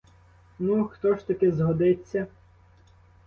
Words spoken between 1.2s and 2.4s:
таки згодиться?